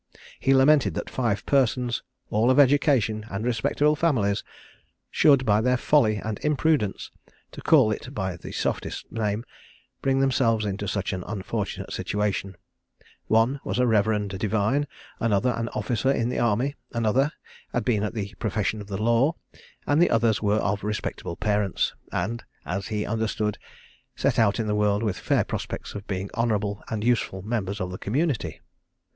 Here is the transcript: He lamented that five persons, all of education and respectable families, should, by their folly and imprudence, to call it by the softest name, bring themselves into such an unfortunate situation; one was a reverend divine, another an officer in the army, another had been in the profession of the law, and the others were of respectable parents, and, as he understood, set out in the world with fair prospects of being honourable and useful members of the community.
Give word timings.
He 0.39 0.55
lamented 0.55 0.95
that 0.95 1.11
five 1.11 1.45
persons, 1.45 2.01
all 2.31 2.49
of 2.49 2.57
education 2.57 3.23
and 3.29 3.45
respectable 3.45 3.95
families, 3.95 4.43
should, 5.11 5.45
by 5.45 5.61
their 5.61 5.77
folly 5.77 6.15
and 6.15 6.39
imprudence, 6.39 7.11
to 7.51 7.61
call 7.61 7.91
it 7.91 8.11
by 8.11 8.35
the 8.35 8.51
softest 8.51 9.11
name, 9.11 9.45
bring 10.01 10.19
themselves 10.19 10.65
into 10.65 10.87
such 10.87 11.13
an 11.13 11.23
unfortunate 11.27 11.93
situation; 11.93 12.55
one 13.27 13.59
was 13.63 13.77
a 13.77 13.85
reverend 13.85 14.31
divine, 14.39 14.87
another 15.19 15.51
an 15.51 15.69
officer 15.69 16.09
in 16.11 16.29
the 16.29 16.39
army, 16.39 16.73
another 16.93 17.31
had 17.71 17.85
been 17.85 18.01
in 18.01 18.11
the 18.13 18.33
profession 18.39 18.81
of 18.81 18.87
the 18.87 18.97
law, 18.97 19.35
and 19.85 20.01
the 20.01 20.09
others 20.09 20.41
were 20.41 20.55
of 20.57 20.83
respectable 20.83 21.35
parents, 21.35 21.93
and, 22.11 22.43
as 22.65 22.87
he 22.87 23.05
understood, 23.05 23.59
set 24.15 24.39
out 24.39 24.59
in 24.59 24.65
the 24.65 24.73
world 24.73 25.03
with 25.03 25.19
fair 25.19 25.43
prospects 25.43 25.93
of 25.93 26.07
being 26.07 26.27
honourable 26.33 26.83
and 26.89 27.03
useful 27.03 27.43
members 27.43 27.79
of 27.79 27.91
the 27.91 27.99
community. 27.99 28.61